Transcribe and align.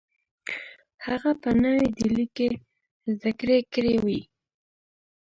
هغه 1.05 1.31
په 1.41 1.49
نوې 1.63 1.85
ډیلي 1.97 2.25
کې 2.35 2.47
زدکړې 3.19 3.57
کړې 3.73 3.95
وې 4.05 4.19